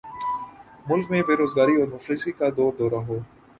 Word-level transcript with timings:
ملک 0.87 1.05
میں 1.11 1.21
بیروزگاری 1.27 1.75
اور 1.79 1.87
مفلسی 1.87 2.31
کا 2.39 2.47
دور 2.57 2.71
دورہ 2.79 3.01
ہو 3.07 3.19